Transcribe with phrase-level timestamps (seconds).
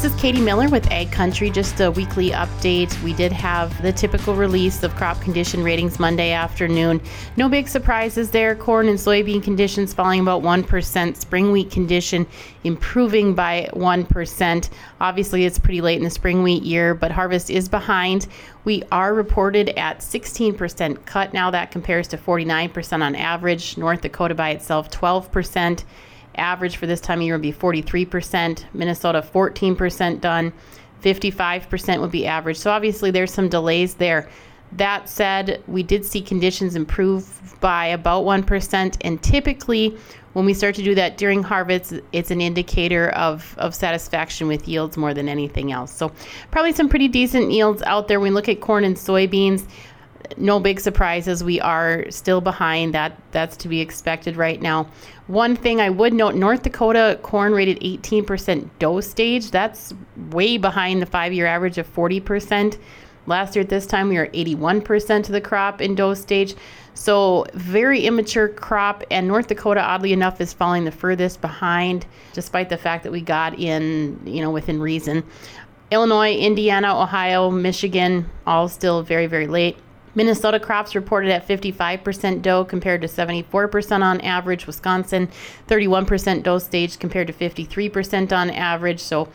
[0.00, 1.50] This is Katie Miller with Ag Country.
[1.50, 3.02] Just a weekly update.
[3.02, 7.00] We did have the typical release of crop condition ratings Monday afternoon.
[7.36, 8.54] No big surprises there.
[8.54, 11.16] Corn and soybean conditions falling about 1%.
[11.16, 12.28] Spring wheat condition
[12.62, 14.70] improving by 1%.
[15.00, 18.28] Obviously, it's pretty late in the spring wheat year, but harvest is behind.
[18.62, 21.50] We are reported at 16% cut now.
[21.50, 23.76] That compares to 49% on average.
[23.76, 25.82] North Dakota by itself, 12%
[26.38, 30.52] average for this time of year would be 43%, Minnesota 14% done,
[31.02, 32.56] 55% would be average.
[32.56, 34.28] So obviously there's some delays there.
[34.72, 39.96] That said, we did see conditions improve by about 1%, and typically
[40.34, 44.68] when we start to do that during harvest, it's an indicator of, of satisfaction with
[44.68, 45.92] yields more than anything else.
[45.92, 46.12] So,
[46.50, 48.20] probably some pretty decent yields out there.
[48.20, 49.66] When we look at corn and soybeans,
[50.36, 51.42] no big surprises.
[51.42, 52.94] We are still behind.
[52.94, 54.88] That that's to be expected right now.
[55.26, 59.50] One thing I would note: North Dakota corn rated 18% dough stage.
[59.50, 59.94] That's
[60.30, 62.78] way behind the five-year average of 40%.
[63.26, 66.54] Last year at this time, we were 81% of the crop in dough stage.
[66.94, 72.70] So very immature crop, and North Dakota, oddly enough, is falling the furthest behind, despite
[72.70, 75.22] the fact that we got in, you know, within reason.
[75.90, 79.76] Illinois, Indiana, Ohio, Michigan, all still very, very late.
[80.18, 84.66] Minnesota crops reported at 55% dough compared to 74% on average.
[84.66, 85.28] Wisconsin,
[85.68, 88.98] 31% dough stage compared to 53% on average.
[88.98, 89.28] So,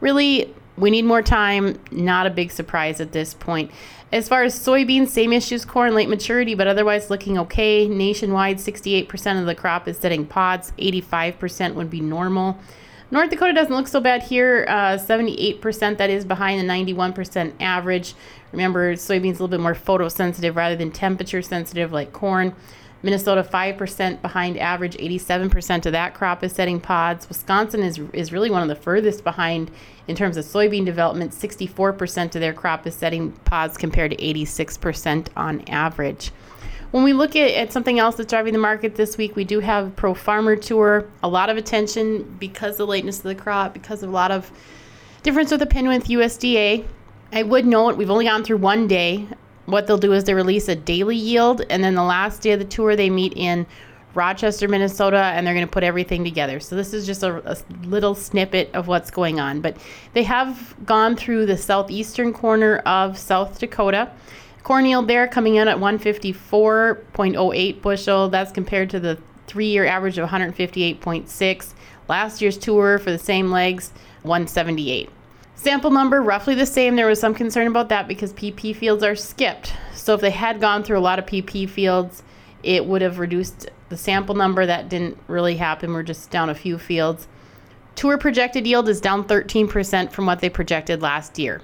[0.00, 1.78] really, we need more time.
[1.90, 3.70] Not a big surprise at this point.
[4.12, 7.86] As far as soybeans, same issues, corn, late maturity, but otherwise looking okay.
[7.86, 12.58] Nationwide, 68% of the crop is setting pods, 85% would be normal.
[13.12, 14.64] North Dakota doesn't look so bad here.
[14.68, 18.14] Uh, 78% that is behind the 91% average.
[18.52, 22.54] Remember, soybeans a little bit more photosensitive rather than temperature sensitive like corn.
[23.02, 27.28] Minnesota 5% behind average, 87% of that crop is setting pods.
[27.28, 29.70] Wisconsin is, is really one of the furthest behind
[30.06, 31.32] in terms of soybean development.
[31.32, 36.30] 64% of their crop is setting pods compared to 86% on average.
[36.90, 39.60] When we look at, at something else that's driving the market this week, we do
[39.60, 41.06] have Pro Farmer Tour.
[41.22, 44.32] A lot of attention because of the lateness of the crop, because of a lot
[44.32, 44.50] of
[45.22, 46.84] difference with the Pinwith USDA.
[47.32, 49.28] I would note we've only gone through one day.
[49.66, 52.58] What they'll do is they release a daily yield, and then the last day of
[52.58, 53.66] the tour, they meet in
[54.14, 56.58] Rochester, Minnesota, and they're going to put everything together.
[56.58, 59.60] So this is just a, a, little snippet of what's going on.
[59.60, 59.76] But
[60.14, 64.10] they have gone through the southeastern corner of South Dakota.
[64.62, 68.28] Corn yield there coming in at 154.08 bushel.
[68.28, 71.74] That's compared to the three-year average of 158.6.
[72.08, 75.10] Last year's tour for the same legs, 178.
[75.54, 76.96] Sample number roughly the same.
[76.96, 79.74] There was some concern about that because PP fields are skipped.
[79.94, 82.22] So if they had gone through a lot of PP fields,
[82.62, 84.64] it would have reduced the sample number.
[84.64, 85.92] That didn't really happen.
[85.92, 87.28] We're just down a few fields.
[87.94, 91.60] Tour projected yield is down 13% from what they projected last year.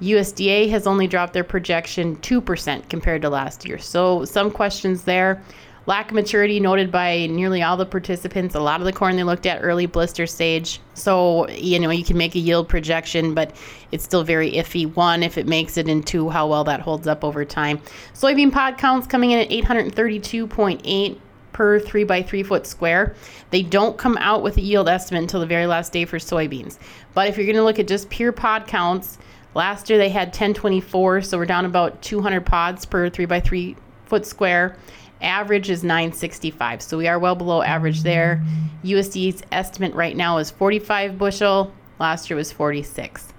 [0.00, 3.78] USDA has only dropped their projection 2% compared to last year.
[3.78, 5.42] So some questions there.
[5.86, 8.56] Lack of maturity noted by nearly all the participants.
[8.56, 10.80] A lot of the corn they looked at early blister stage.
[10.94, 13.54] So, you know, you can make a yield projection, but
[13.92, 14.92] it's still very iffy.
[14.96, 17.80] One, if it makes it, and two, how well that holds up over time.
[18.14, 21.18] Soybean pod counts coming in at 832.8
[21.52, 23.14] per three by three foot square.
[23.50, 26.78] They don't come out with a yield estimate until the very last day for soybeans.
[27.14, 29.18] But if you're going to look at just pure pod counts,
[29.56, 33.74] last year they had 1024, so we're down about 200 pods per three by three
[34.04, 34.76] foot square.
[35.22, 38.44] Average is 965, so we are well below average there.
[38.84, 41.72] USDA's estimate right now is 45 bushel.
[41.98, 43.32] Last year was 46.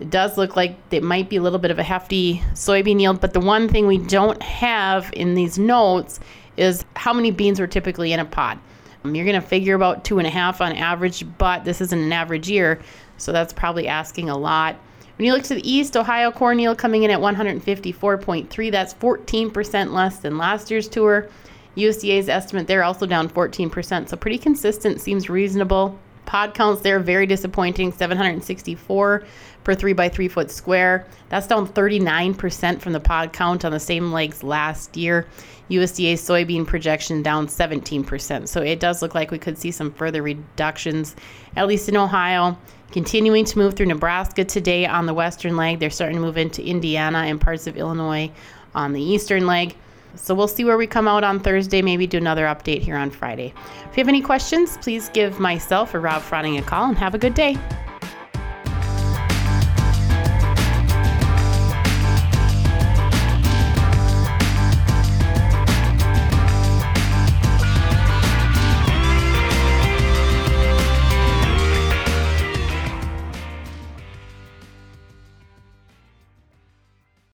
[0.00, 3.20] It does look like it might be a little bit of a hefty soybean yield,
[3.20, 6.18] but the one thing we don't have in these notes
[6.56, 8.58] is how many beans were typically in a pod.
[9.04, 11.98] Um, you're going to figure about two and a half on average, but this isn't
[12.00, 12.80] an average year,
[13.16, 14.76] so that's probably asking a lot.
[15.16, 18.70] When you look to the east, Ohio corn yield coming in at 154.3.
[18.70, 21.28] That's 14% less than last year's tour.
[21.76, 25.98] USDA's estimate there also down 14%, so pretty consistent, seems reasonable.
[26.26, 29.24] Pod counts there very disappointing 764
[29.64, 31.06] per 3 by 3 foot square.
[31.28, 35.26] That's down 39% from the pod count on the same legs last year.
[35.70, 38.48] USDA soybean projection down 17%.
[38.48, 41.16] So it does look like we could see some further reductions,
[41.56, 42.56] at least in Ohio.
[42.90, 45.78] Continuing to move through Nebraska today on the western leg.
[45.78, 48.30] They're starting to move into Indiana and parts of Illinois
[48.74, 49.74] on the eastern leg.
[50.14, 53.10] So we'll see where we come out on Thursday, maybe do another update here on
[53.10, 53.54] Friday.
[53.90, 57.14] If you have any questions, please give myself or Rob Frotting a call and have
[57.14, 57.56] a good day.